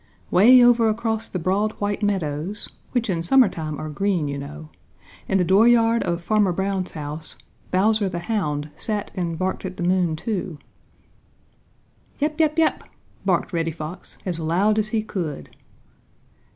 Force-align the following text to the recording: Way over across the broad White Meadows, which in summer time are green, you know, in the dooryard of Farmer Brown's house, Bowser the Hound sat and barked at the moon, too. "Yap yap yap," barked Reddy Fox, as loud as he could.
Way 0.31 0.63
over 0.63 0.89
across 0.89 1.27
the 1.27 1.37
broad 1.37 1.73
White 1.73 2.01
Meadows, 2.01 2.67
which 2.91 3.07
in 3.07 3.21
summer 3.21 3.47
time 3.47 3.79
are 3.79 3.87
green, 3.87 4.27
you 4.27 4.39
know, 4.39 4.69
in 5.27 5.37
the 5.37 5.43
dooryard 5.45 6.01
of 6.01 6.23
Farmer 6.23 6.51
Brown's 6.51 6.89
house, 6.93 7.37
Bowser 7.69 8.09
the 8.09 8.17
Hound 8.27 8.71
sat 8.77 9.11
and 9.13 9.37
barked 9.37 9.63
at 9.63 9.77
the 9.77 9.83
moon, 9.83 10.15
too. 10.15 10.57
"Yap 12.17 12.39
yap 12.39 12.57
yap," 12.57 12.83
barked 13.25 13.53
Reddy 13.53 13.69
Fox, 13.69 14.17
as 14.25 14.39
loud 14.39 14.79
as 14.79 14.87
he 14.87 15.03
could. 15.03 15.51